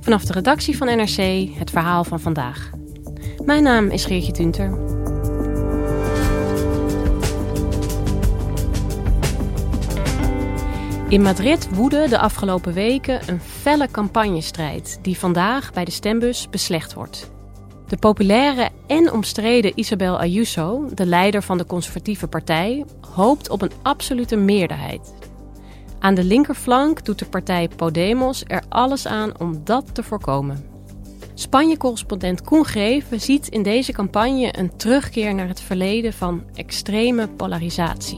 [0.00, 2.70] Vanaf de redactie van NRC het verhaal van vandaag.
[3.44, 4.78] Mijn naam is Geertje Tunter.
[11.08, 16.94] In Madrid woedde de afgelopen weken een felle campagnestrijd die vandaag bij de stembus beslecht
[16.94, 17.30] wordt.
[17.86, 22.84] De populaire en omstreden Isabel Ayuso, de leider van de conservatieve partij,
[23.14, 25.12] hoopt op een absolute meerderheid.
[26.02, 30.64] Aan de linkerflank doet de partij Podemos er alles aan om dat te voorkomen.
[31.34, 38.16] Spanje-correspondent Koen Greven ziet in deze campagne een terugkeer naar het verleden van extreme polarisatie.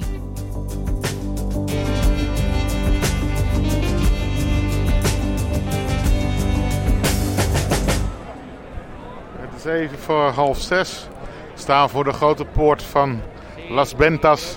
[9.37, 11.07] Het is even voor half zes.
[11.55, 13.21] We staan voor de grote poort van
[13.69, 14.57] Las Ventas,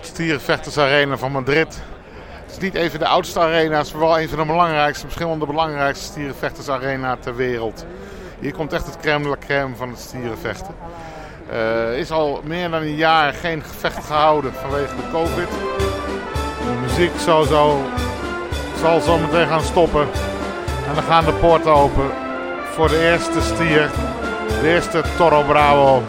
[0.00, 1.82] stierenvechtersarena van Madrid.
[2.54, 5.46] Is niet even de oudste arena, is wel een van de belangrijkste, misschien wel de
[5.46, 7.86] belangrijkste stierenvechtersarena ter wereld.
[8.38, 10.74] Hier komt echt het crème de la crème van het stierenvechten.
[11.50, 15.48] Er is al meer dan een jaar geen gevecht gehouden vanwege de covid.
[16.58, 17.82] De muziek zal zo,
[18.80, 20.08] zal zo meteen gaan stoppen.
[20.88, 22.10] En dan gaan de poorten open
[22.72, 23.90] voor de eerste stier.
[24.60, 26.02] De eerste Toro Bravo.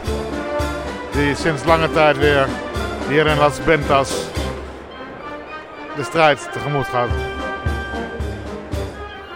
[1.12, 2.48] Die sinds lange tijd weer
[3.08, 4.28] hier in Las Ventas
[5.96, 7.10] de strijd tegemoet gaat.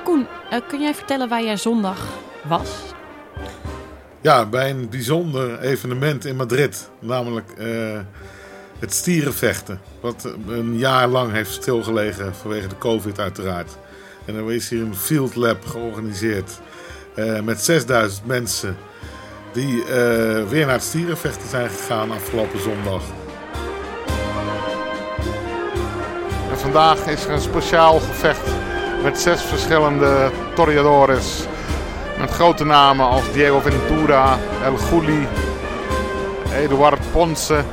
[0.03, 2.07] Koen, uh, kun jij vertellen waar jij zondag
[2.43, 2.69] was?
[4.21, 6.89] Ja, bij een bijzonder evenement in Madrid.
[6.99, 7.99] Namelijk uh,
[8.79, 9.81] het stierenvechten.
[10.01, 13.77] Wat een jaar lang heeft stilgelegen vanwege de covid uiteraard.
[14.25, 16.59] En er is hier een field lab georganiseerd.
[17.15, 18.77] Uh, met 6000 mensen
[19.53, 19.85] die uh,
[20.49, 23.03] weer naar het stierenvechten zijn gegaan afgelopen zondag.
[26.71, 28.49] Vandaag is er een speciaal gevecht
[29.03, 31.43] met zes verschillende toreadores.
[32.19, 35.27] Met grote namen als Diego Ventura, El Gulli,
[36.53, 37.63] Eduard Ponce.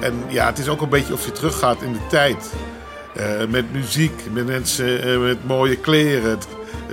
[0.00, 2.52] En ja, het is ook een beetje of je teruggaat in de tijd.
[3.16, 6.30] Uh, met muziek, met mensen uh, met mooie kleren.
[6.30, 6.46] Het,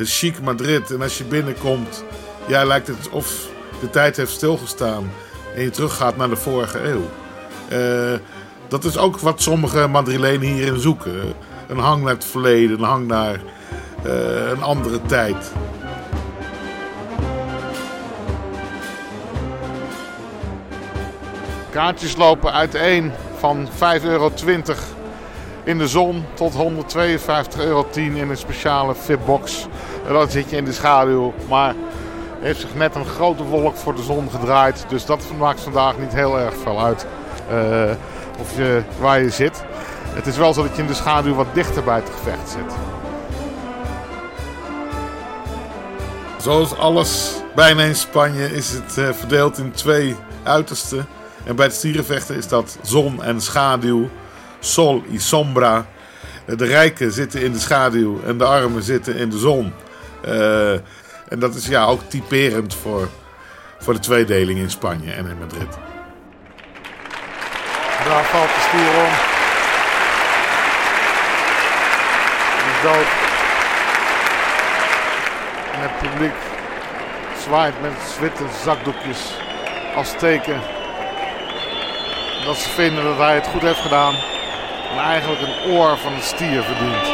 [0.09, 0.91] chic Madrid.
[0.91, 2.03] En als je binnenkomt,
[2.47, 3.47] ja, lijkt het of
[3.79, 5.11] de tijd heeft stilgestaan.
[5.55, 7.09] En je teruggaat naar de vorige eeuw.
[8.73, 11.33] Dat is ook wat sommige Madrilenen hierin zoeken.
[11.67, 13.41] Een hang naar het verleden, een hang naar
[14.03, 15.51] een andere tijd.
[21.69, 23.67] Kaartjes lopen uiteen van
[24.01, 24.31] 5,20 euro
[25.63, 26.59] in de zon tot 152,10
[27.57, 29.67] euro in een speciale VIP-box.
[30.07, 31.33] Dan zit je in de schaduw.
[31.49, 31.75] Maar
[32.39, 34.85] heeft zich net een grote wolk voor de zon gedraaid.
[34.87, 37.05] Dus dat maakt vandaag niet heel erg veel uit
[37.51, 37.91] uh,
[38.39, 39.63] of je, waar je zit.
[40.13, 42.73] Het is wel zo dat je in de schaduw wat dichter bij het gevecht zit.
[46.37, 51.05] Zoals alles bijna in Spanje is het uh, verdeeld in twee uitersten.
[51.43, 54.09] En bij het stierenvechten is dat zon en schaduw.
[54.59, 55.85] Sol y sombra.
[56.45, 59.73] De rijken zitten in de schaduw en de armen zitten in de zon.
[60.25, 60.71] Uh,
[61.27, 63.09] en dat is ja ook typerend voor,
[63.79, 65.92] voor de tweedeling in Spanje en in Madrid.
[68.07, 69.31] Daar valt de stier om.
[75.73, 76.33] En het publiek
[77.43, 79.19] zwaait met witte zakdoekjes
[79.95, 80.61] als teken
[82.45, 84.15] dat ze vinden dat hij het goed heeft gedaan.
[84.91, 87.12] En eigenlijk een oor van een stier verdient.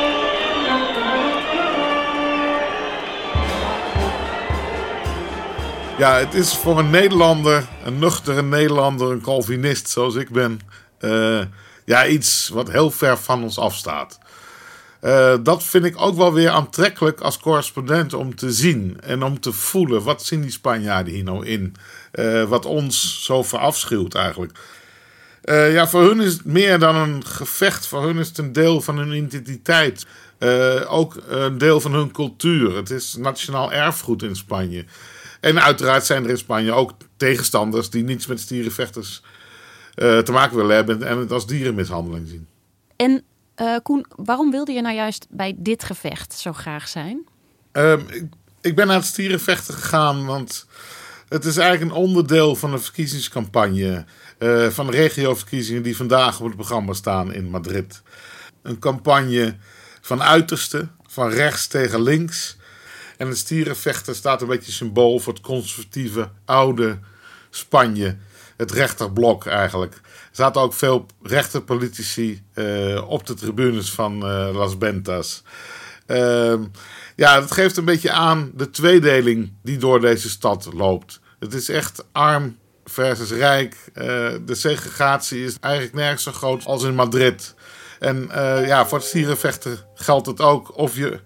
[5.99, 10.59] Ja, het is voor een Nederlander, een nuchtere Nederlander, een Calvinist zoals ik ben,
[10.99, 11.41] uh,
[11.85, 14.19] ja, iets wat heel ver van ons afstaat.
[15.01, 19.39] Uh, dat vind ik ook wel weer aantrekkelijk als correspondent om te zien en om
[19.39, 20.03] te voelen.
[20.03, 21.75] Wat zien die Spanjaarden hier nou in?
[22.13, 24.57] Uh, wat ons zo verafschuwt eigenlijk.
[25.71, 27.87] Ja, voor hun is het meer dan een gevecht.
[27.87, 30.05] Voor hun is het een deel van hun identiteit.
[30.87, 32.75] ook een deel van hun cultuur.
[32.75, 34.85] Het is nationaal erfgoed in Spanje.
[35.39, 39.21] En uiteraard zijn er in Spanje ook tegenstanders die niets met stierenvechters
[39.95, 42.47] te maken willen hebben en het als dierenmishandeling zien.
[42.95, 43.23] En
[43.61, 47.27] uh, Koen, waarom wilde je nou juist bij dit gevecht zo graag zijn?
[47.71, 48.23] Um, ik,
[48.61, 50.65] ik, ben naar het stierenvechten gegaan, want
[51.29, 54.05] het is eigenlijk een onderdeel van de verkiezingscampagne.
[54.39, 58.01] Uh, van de regioverkiezingen die vandaag op het programma staan in Madrid.
[58.61, 59.55] Een campagne
[60.01, 62.57] van uiterste, van rechts tegen links.
[63.19, 66.99] En het stierenvechten staat een beetje symbool voor het conservatieve oude
[67.49, 68.17] Spanje.
[68.57, 70.01] Het rechterblok eigenlijk
[70.31, 75.43] zaten ook veel rechterpolitici uh, op de tribunes van uh, Las Bentas.
[76.07, 76.53] Uh,
[77.15, 81.19] ja, dat geeft een beetje aan de tweedeling die door deze stad loopt.
[81.39, 83.75] Het is echt arm versus rijk.
[83.93, 84.03] Uh,
[84.45, 87.55] de segregatie is eigenlijk nergens zo groot als in Madrid.
[87.99, 88.29] En
[88.65, 90.77] ja, voor het stierenvechten geldt het ook.
[90.77, 91.19] Of je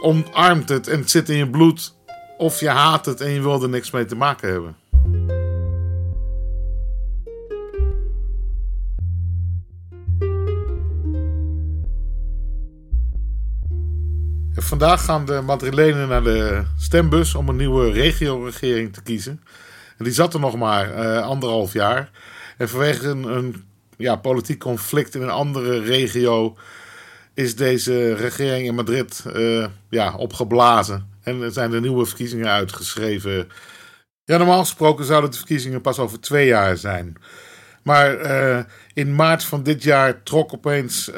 [0.00, 1.94] omarmt het en het zit in je bloed.
[2.38, 4.76] Of je haat het en je wil er niks mee te maken hebben.
[14.54, 19.42] Vandaag gaan de Madrilenen naar de stembus om een nieuwe regio-regering te kiezen.
[19.98, 22.10] En die zat er nog maar uh, anderhalf jaar.
[22.56, 23.64] En vanwege een, een
[23.96, 26.56] ja, politiek conflict in een andere regio
[27.34, 31.08] is deze regering in Madrid uh, ja, opgeblazen.
[31.22, 33.48] En er zijn de nieuwe verkiezingen uitgeschreven.
[34.24, 37.16] Ja, normaal gesproken zouden de verkiezingen pas over twee jaar zijn.
[37.82, 41.10] Maar uh, in maart van dit jaar trok opeens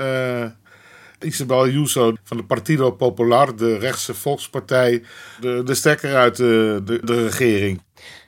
[1.18, 5.02] Isabel Ayuso van de Partido Popular, de rechtse volkspartij,
[5.40, 7.82] de, de stekker uit de, de, de regering.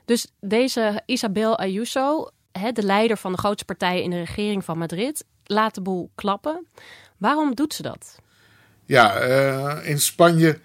[0.05, 2.29] Dus deze Isabel Ayuso,
[2.73, 6.67] de leider van de grootste partij in de regering van Madrid, laat de boel klappen.
[7.25, 8.19] Waarom doet ze dat?
[8.87, 10.59] Ja, uh, in Spanje,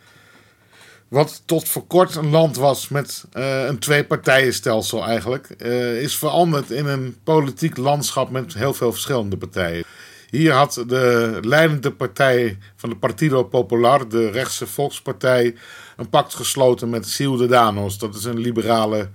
[1.08, 6.72] wat tot voor kort een land was met uh, een twee-partijenstelsel eigenlijk, uh, is veranderd
[6.72, 9.84] in een politiek landschap met heel veel verschillende partijen.
[10.30, 15.56] Hier had de leidende partij van de Partido Popular, de rechtse volkspartij,
[15.98, 17.98] een pact gesloten met Ciudadanos.
[17.98, 19.10] Dat is een liberale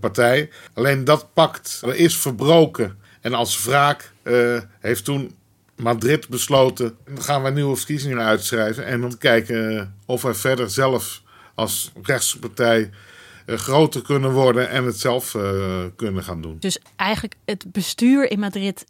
[0.00, 0.50] partij.
[0.74, 2.98] Alleen dat pact is verbroken.
[3.20, 4.12] En als wraak
[4.80, 5.36] heeft toen
[5.76, 8.84] Madrid besloten: dan gaan we nieuwe verkiezingen uitschrijven.
[8.84, 11.22] En te kijken of wij verder zelf
[11.54, 12.90] als rechtse partij
[13.46, 15.36] uh, groter kunnen worden en het zelf
[15.96, 16.56] kunnen gaan doen.
[16.58, 18.84] Dus eigenlijk het bestuur in Madrid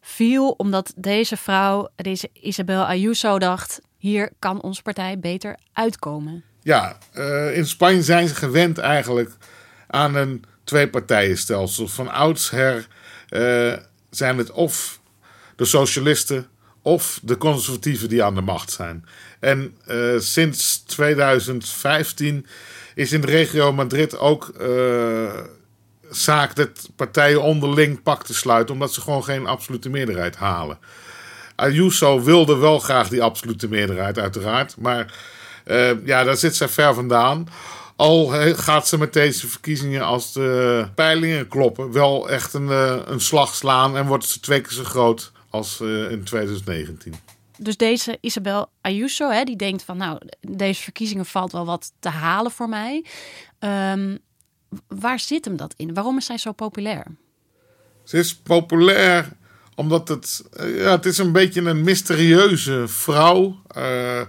[0.00, 6.44] viel omdat deze vrouw, deze Isabel Ayuso, dacht: hier kan onze partij beter uitkomen.
[6.62, 9.30] Ja, uh, in Spanje zijn ze gewend eigenlijk
[9.86, 11.88] aan een twee-partijenstelsel.
[11.88, 12.86] Van oudsher
[13.30, 13.72] uh,
[14.10, 15.00] zijn het of
[15.56, 16.46] de socialisten
[16.82, 19.04] of de conservatieven die aan de macht zijn.
[19.40, 22.46] En uh, sinds 2015
[22.94, 24.52] is in de regio Madrid ook
[26.10, 30.78] zaak dat partijen onderling pak te sluiten, omdat ze gewoon geen absolute meerderheid halen.
[31.54, 34.76] Ayuso wilde wel graag die absolute meerderheid, uiteraard.
[34.76, 35.14] Maar
[35.66, 37.48] uh, ja, daar zit ze ver vandaan.
[37.96, 42.68] Al gaat ze met deze verkiezingen, als de peilingen kloppen, wel echt een,
[43.12, 47.14] een slag slaan en wordt ze twee keer zo groot als uh, in 2019.
[47.58, 52.08] Dus deze Isabel Ayuso, hè, die denkt van nou, deze verkiezingen valt wel wat te
[52.08, 53.04] halen voor mij.
[53.58, 54.18] Um,
[54.88, 55.94] waar zit hem dat in?
[55.94, 57.06] Waarom is zij zo populair?
[58.04, 59.28] Ze is populair
[59.74, 63.62] omdat het, eh, ja, het is een beetje een mysterieuze vrouw.
[63.76, 64.20] Uh,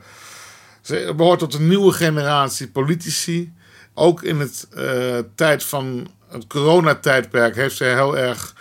[0.81, 3.53] ze behoort tot een nieuwe generatie politici.
[3.93, 8.54] Ook in het uh, tijd van het coronatijdperk heeft zij heel erg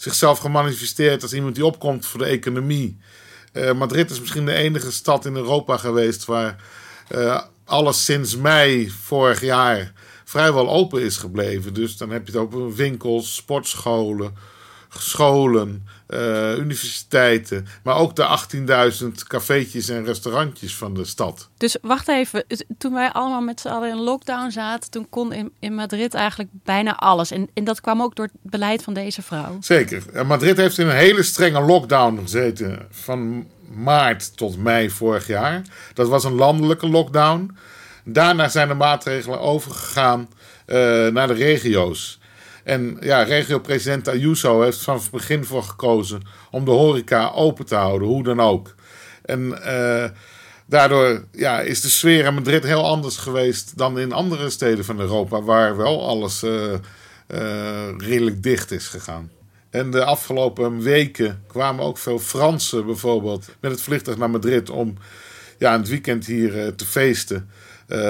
[0.00, 2.98] zichzelf gemanifesteerd als iemand die opkomt voor de economie.
[3.52, 6.56] Uh, Madrid is misschien de enige stad in Europa geweest waar
[7.64, 9.92] alles sinds mei vorig jaar
[10.24, 11.74] vrijwel open is gebleven.
[11.74, 14.34] Dus dan heb je het over winkels, sportscholen,
[14.98, 17.66] scholen, uh, universiteiten.
[17.82, 18.38] Maar ook de
[19.02, 21.48] 18.000 cafeetjes en restaurantjes van de stad.
[21.56, 22.44] Dus wacht even,
[22.78, 26.50] toen wij allemaal met z'n allen in lockdown zaten, toen kon in, in Madrid eigenlijk
[26.52, 27.30] bijna alles.
[27.30, 29.56] En, en dat kwam ook door het beleid van deze vrouw.
[29.60, 30.26] Zeker.
[30.26, 35.62] Madrid heeft in een hele strenge lockdown gezeten van maart tot mei vorig jaar.
[35.94, 37.56] Dat was een landelijke lockdown.
[38.04, 40.28] Daarna zijn de maatregelen overgegaan
[40.66, 40.76] uh,
[41.08, 42.19] naar de regio's.
[42.64, 47.74] En ja, regio-president Ayuso heeft vanaf het begin voor gekozen om de horeca open te
[47.74, 48.74] houden, hoe dan ook.
[49.24, 49.58] En
[50.66, 55.00] daardoor ja, is de sfeer in Madrid heel anders geweest dan in andere steden van
[55.00, 56.44] Europa, waar wel alles
[57.98, 59.30] redelijk dicht is gegaan.
[59.70, 64.94] En de afgelopen weken kwamen ook veel Fransen bijvoorbeeld met het vliegtuig naar Madrid om
[65.58, 67.50] ja, het weekend hier te feesten.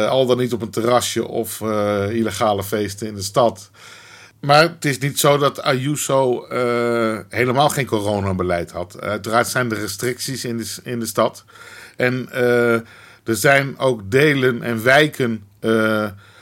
[0.08, 1.60] Al dan niet op een terrasje of
[2.10, 3.70] illegale feesten in de stad.
[4.40, 9.00] Maar het is niet zo dat Ayuso uh, helemaal geen coronabeleid had.
[9.00, 11.44] Uiteraard zijn er restricties in de, in de stad.
[11.96, 12.32] En
[13.24, 15.44] er zijn ook delen en wijken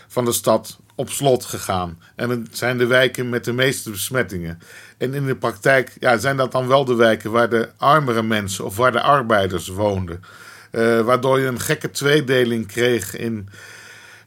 [0.09, 1.99] van de stad op slot gegaan.
[2.17, 4.59] En het zijn de wijken met de meeste besmettingen.
[4.99, 8.65] En in de praktijk ja, zijn dat dan wel de wijken waar de armere mensen
[8.65, 10.23] of waar de arbeiders woonden.
[11.05, 13.49] Waardoor je een gekke tweedeling kreeg in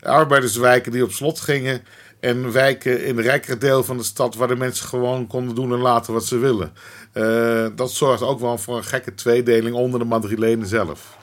[0.01, 1.81] arbeiderswijken die op slot gingen.
[2.21, 5.73] En wijken in het rijkere deel van de stad waar de mensen gewoon konden doen
[5.73, 6.73] en laten wat ze willen.
[7.13, 11.17] Uh, dat zorgt ook wel voor een gekke tweedeling onder de Madrilenen zelf.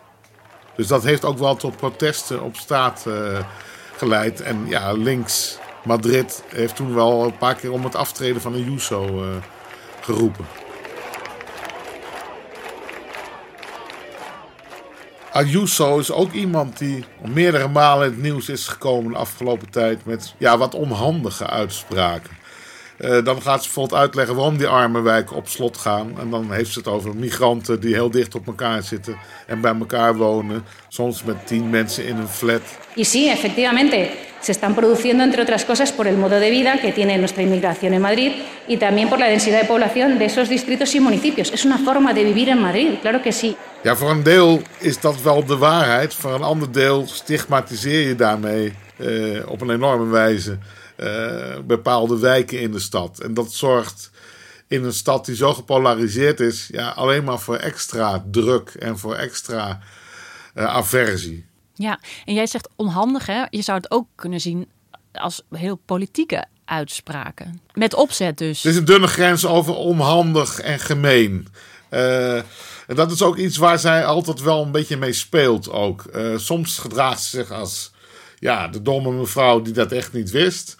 [0.76, 3.38] Dus dat heeft ook wel tot protesten op straat uh,
[3.96, 4.40] geleid.
[4.40, 9.24] En ja, links Madrid heeft toen wel een paar keer om het aftreden van Ayuso
[10.00, 10.67] geroepen.
[15.38, 17.04] Ayuso is ook iemand die
[17.34, 22.30] meerdere malen in het nieuws is gekomen de afgelopen tijd met ja, wat onhandige uitspraken.
[23.00, 26.20] Uh, dan gaat ze bijvoorbeeld uitleggen waarom die arme wijken op slot gaan.
[26.20, 29.16] En dan heeft ze het over migranten die heel dicht op elkaar zitten
[29.46, 30.64] en bij elkaar wonen.
[30.88, 32.62] Soms met tien mensen in een flat.
[32.94, 36.92] Y sí, efectivamente, se están produciendo, entre otras cosas, por el modo de vida que
[36.92, 38.32] tiene nuestra inmigración en Madrid
[38.66, 41.52] y también por la densidad de población de esos distritos y municipios.
[41.52, 43.56] Es una forma de vivir en Madrid, claro que sí.
[43.82, 46.14] Ja, voor een deel is dat wel de waarheid.
[46.14, 50.58] Voor een ander deel stigmatiseer je daarmee uh, op een enorme wijze
[50.96, 53.18] uh, bepaalde wijken in de stad.
[53.18, 54.10] En dat zorgt
[54.66, 59.14] in een stad die zo gepolariseerd is, ja, alleen maar voor extra druk en voor
[59.14, 59.80] extra
[60.54, 61.46] uh, aversie.
[61.74, 63.44] Ja, en jij zegt onhandig, hè?
[63.50, 64.68] Je zou het ook kunnen zien
[65.12, 67.60] als heel politieke uitspraken.
[67.72, 68.64] Met opzet dus.
[68.64, 71.48] Er is een dunne grens over onhandig en gemeen.
[71.90, 72.40] Uh,
[72.88, 76.04] en dat is ook iets waar zij altijd wel een beetje mee speelt ook.
[76.14, 77.92] Uh, soms gedraagt ze zich als
[78.38, 80.76] ja, de domme mevrouw die dat echt niet wist.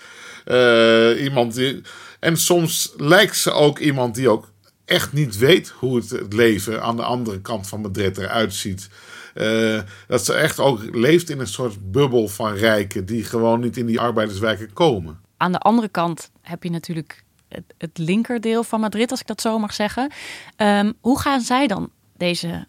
[0.46, 1.82] Uh, iemand die,
[2.20, 4.50] en soms lijkt ze ook iemand die ook
[4.84, 8.88] echt niet weet hoe het, het leven aan de andere kant van Madrid eruit ziet.
[9.34, 13.76] Uh, dat ze echt ook leeft in een soort bubbel van rijken die gewoon niet
[13.76, 15.20] in die arbeiderswijken komen.
[15.36, 19.40] Aan de andere kant heb je natuurlijk het, het linkerdeel van Madrid, als ik dat
[19.40, 20.12] zo mag zeggen.
[20.56, 22.66] Um, hoe gaan zij dan deze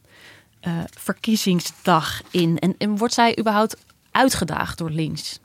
[0.67, 2.59] uh, verkiezingsdag in?
[2.59, 3.75] En, en wordt zij überhaupt
[4.11, 5.39] uitgedaagd door links?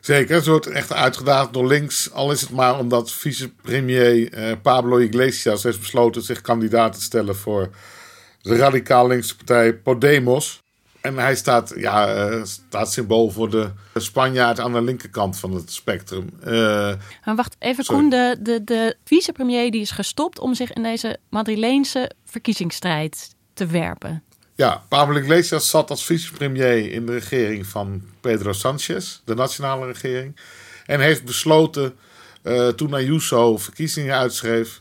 [0.00, 2.12] Zeker, ze wordt echt uitgedaagd door links.
[2.12, 7.36] Al is het maar omdat vicepremier uh, Pablo Iglesias heeft besloten zich kandidaat te stellen
[7.36, 7.70] voor
[8.42, 10.62] de radicaal linkse partij Podemos.
[11.00, 15.72] En hij staat, ja, uh, staat symbool voor de Spanjaard aan de linkerkant van het
[15.72, 16.30] spectrum.
[16.46, 16.52] Uh,
[17.24, 18.00] maar wacht even, sorry.
[18.00, 18.10] Koen.
[18.10, 23.34] De, de, de vicepremier die is gestopt om zich in deze Madrileense verkiezingsstrijd
[23.66, 24.22] werpen.
[24.54, 30.36] Ja, Pablo Iglesias zat als vicepremier in de regering van Pedro Sanchez, de nationale regering.
[30.86, 31.94] En heeft besloten,
[32.42, 34.80] uh, toen Ayuso verkiezingen uitschreef,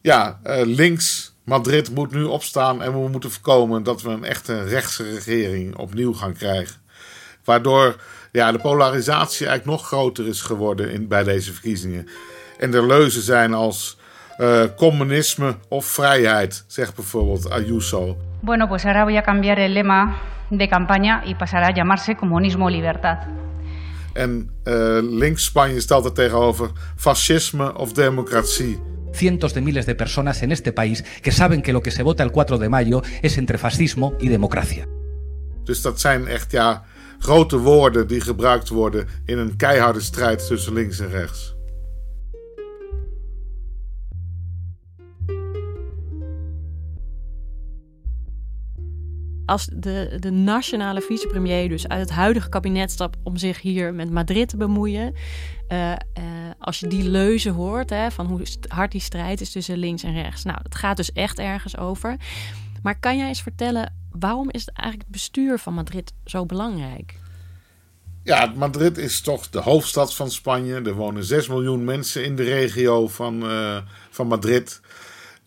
[0.00, 4.62] ja, uh, links Madrid moet nu opstaan en we moeten voorkomen dat we een echte
[4.62, 6.76] rechtse regering opnieuw gaan krijgen.
[7.44, 8.00] Waardoor
[8.32, 12.08] ja, de polarisatie eigenlijk nog groter is geworden in, bij deze verkiezingen.
[12.58, 13.96] En er leuzen zijn als
[14.38, 18.16] uh, communisme of vrijheid, zegt bijvoorbeeld Ayuso.
[18.40, 20.16] Bueno, pues ahora voy a cambiar el lema
[20.50, 23.18] de campaña y pasará a llamarse comunismo libertad.
[24.14, 28.78] En uh, links Spanje stelt er tegenover fascisme of democratie.
[29.12, 32.22] cientos de miles de personas en este país que saben que lo que se vota
[32.22, 34.86] el 4 de mayo es entre fascismo y democracia.
[35.64, 36.84] Dus dat zijn echt ja,
[37.18, 41.57] grote woorden die gebruikt worden in een keiharde strijd tussen links en rechts.
[49.48, 54.10] Als de, de nationale vicepremier dus uit het huidige kabinet stapt om zich hier met
[54.10, 55.14] Madrid te bemoeien.
[55.68, 55.96] Uh, uh,
[56.58, 60.12] als je die leuzen hoort hè, van hoe hard die strijd is tussen links en
[60.12, 60.44] rechts.
[60.44, 62.16] Nou, dat gaat dus echt ergens over.
[62.82, 67.14] Maar kan jij eens vertellen, waarom is eigenlijk het bestuur van Madrid zo belangrijk?
[68.22, 70.80] Ja, Madrid is toch de hoofdstad van Spanje.
[70.80, 73.76] Er wonen 6 miljoen mensen in de regio van, uh,
[74.10, 74.80] van Madrid.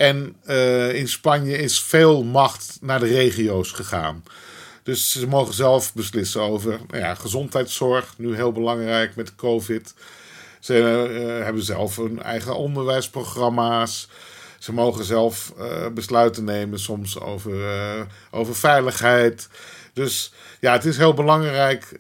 [0.02, 4.24] En uh, in Spanje is veel macht naar de regio's gegaan.
[4.84, 9.94] Dus ze mogen zelf beslissen over nou ja, gezondheidszorg, nu heel belangrijk met COVID.
[10.60, 14.10] Ze uh, hebben zelf hun eigen onderwijsprogramma's.
[14.60, 15.54] Ze mogen zelf
[15.94, 17.56] besluiten nemen, soms over,
[18.32, 19.50] over veiligheid.
[19.94, 22.00] Dus ja, het is heel belangrijk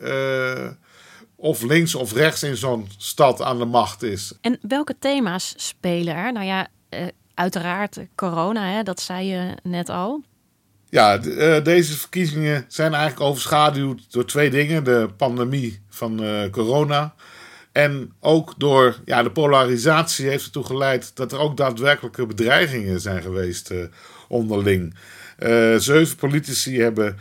[1.35, 4.33] of links of rechts in zo'n stad aan de macht is.
[4.41, 6.33] En welke thema's spelen er?
[6.33, 6.67] Nou ja,
[7.41, 10.23] uiteraard corona, hè, dat zei je net al.
[10.89, 17.13] Ja, uh, deze verkiezingen zijn eigenlijk overschaduwd door twee dingen: de pandemie van uh, corona.
[17.71, 23.21] En ook door ja, de polarisatie heeft ertoe geleid dat er ook daadwerkelijke bedreigingen zijn
[23.21, 23.83] geweest uh,
[24.27, 24.95] onderling.
[25.77, 27.17] zeven politici hebben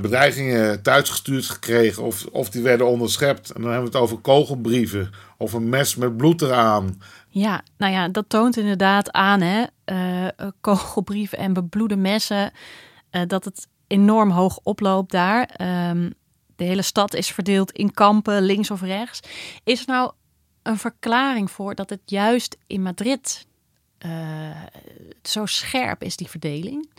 [0.00, 3.50] bedreigingen thuisgestuurd gekregen of, of die werden onderschept.
[3.50, 7.00] En dan hebben we het over kogelbrieven of een mes met bloed eraan.
[7.28, 12.52] Ja, nou ja, dat toont inderdaad aan, hè, uh, kogelbrieven en bebloede messen,
[13.10, 15.50] uh, dat het enorm hoog oploopt daar.
[15.90, 16.14] Um,
[16.56, 19.20] de hele stad is verdeeld in kampen, links of rechts.
[19.64, 20.12] Is er nou
[20.62, 23.46] een verklaring voor dat het juist in Madrid
[24.06, 24.10] uh,
[25.22, 26.90] zo scherp is, die verdeling?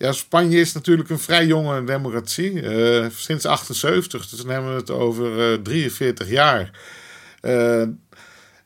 [0.00, 2.62] Ja, Spanje is natuurlijk een vrij jonge democratie.
[3.10, 6.70] sinds 78, dus dan hebben we het over 43 jaar.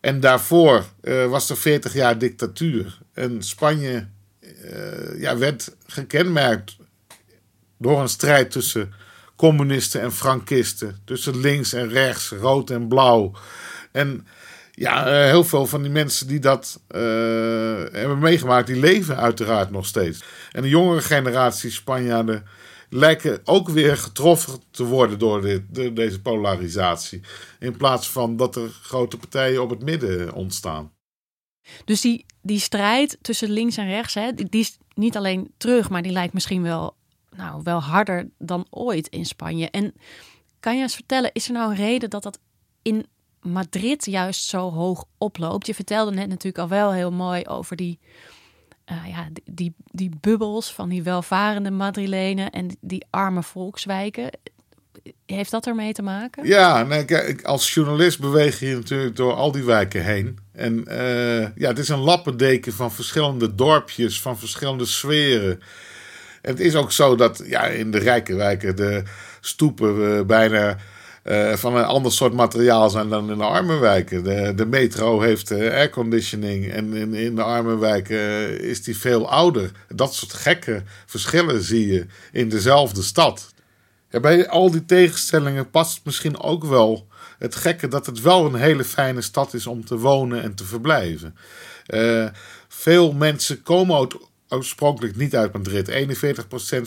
[0.00, 0.84] En daarvoor
[1.28, 2.98] was er 40 jaar dictatuur.
[3.12, 4.06] En Spanje
[5.16, 6.76] ja, werd gekenmerkt
[7.78, 8.92] door een strijd tussen
[9.36, 10.98] communisten en frankisten.
[11.04, 13.32] Tussen links en rechts, rood en blauw.
[13.92, 14.26] En
[14.72, 16.80] ja, heel veel van die mensen die dat
[18.24, 20.22] meegemaakt, die leven uiteraard nog steeds.
[20.52, 22.44] En de jongere generatie Spanjaarden
[22.88, 27.20] lijken ook weer getroffen te worden door, dit, deze polarisatie.
[27.58, 30.92] In plaats van dat er grote partijen op het midden ontstaan.
[31.84, 35.90] Dus die, die strijd tussen links en rechts, hè, die, die is niet alleen terug,
[35.90, 36.96] maar die lijkt misschien wel,
[37.36, 39.70] nou, wel harder dan ooit in Spanje.
[39.70, 39.94] En
[40.60, 42.38] kan je eens vertellen, is er nou een reden dat dat
[42.82, 43.06] in
[43.44, 45.66] Madrid juist zo hoog oploopt?
[45.66, 47.98] Je vertelde net natuurlijk al wel heel mooi over die
[48.90, 54.30] uh, ja, die, die bubbels van die welvarende Madrilenen en die arme volkswijken.
[55.26, 56.46] Heeft dat ermee te maken?
[56.46, 60.38] Ja, nee, kijk, als journalist beweeg je natuurlijk door al die wijken heen.
[60.52, 65.60] En uh, ja, het is een lappendeken van verschillende dorpjes, van verschillende sferen.
[66.42, 69.02] En het is ook zo dat ja, in de rijke wijken de
[69.40, 70.76] stoepen uh, bijna
[71.24, 74.24] uh, van een ander soort materiaal zijn dan in de arme wijken.
[74.24, 78.96] De, de metro heeft uh, airconditioning en in, in de arme wijken uh, is die
[78.96, 79.70] veel ouder.
[79.88, 83.52] Dat soort gekke verschillen zie je in dezelfde stad.
[84.10, 87.06] Bij al die tegenstellingen past misschien ook wel
[87.38, 90.64] het gekke dat het wel een hele fijne stad is om te wonen en te
[90.64, 91.36] verblijven.
[92.68, 93.96] veel mensen komen
[94.48, 95.90] oorspronkelijk niet uit Madrid.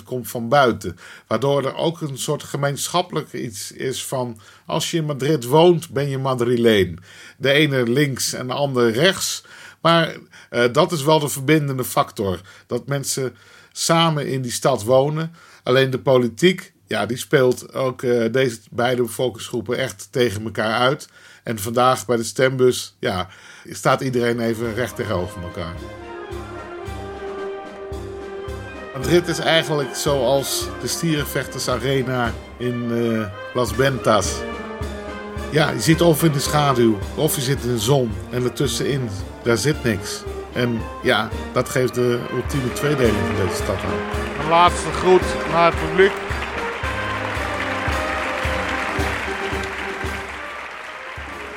[0.01, 0.97] 41% komt van buiten.
[1.27, 4.39] Waardoor er ook een soort gemeenschappelijk iets is van...
[4.65, 6.99] als je in Madrid woont, ben je Madrileen.
[7.37, 9.43] De ene links en de andere rechts.
[9.81, 10.15] Maar
[10.51, 12.41] uh, dat is wel de verbindende factor.
[12.67, 13.35] Dat mensen
[13.71, 15.33] samen in die stad wonen.
[15.63, 21.07] Alleen de politiek, ja, die speelt ook uh, deze beide bevolkingsgroepen echt tegen elkaar uit.
[21.43, 23.29] En vandaag bij de stembus, ja,
[23.69, 26.06] staat iedereen even recht tegenover elkaar.
[28.97, 34.36] Madrid is eigenlijk zoals de Stierenvechters Arena in uh, Las Ventas.
[35.49, 38.13] Ja, je zit of in de schaduw, of je zit in de zon.
[38.29, 39.10] En ertussenin,
[39.43, 40.23] daar zit niks.
[40.53, 44.41] En ja, dat geeft de ultieme tweedeling van deze stad aan.
[44.43, 46.12] Een laatste groet naar het publiek.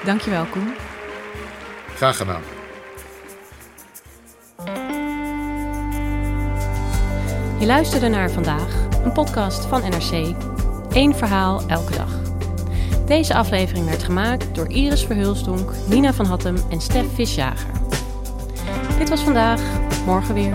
[0.04, 0.74] Dankjewel, Koen.
[1.96, 2.59] Graag gedaan.
[7.60, 10.34] Je luisterde naar vandaag, een podcast van NRC.
[10.90, 12.20] Eén verhaal elke dag.
[13.06, 17.70] Deze aflevering werd gemaakt door Iris Verhulstonk, Nina van Hattem en Stef Visjager.
[18.98, 19.60] Dit was vandaag,
[20.06, 20.54] morgen weer.